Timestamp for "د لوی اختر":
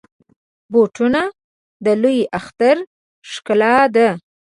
1.85-2.77